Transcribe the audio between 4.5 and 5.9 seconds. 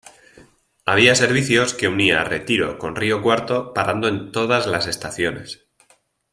las estaciones.